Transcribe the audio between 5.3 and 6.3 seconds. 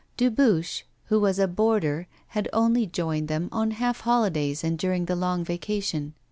vacation.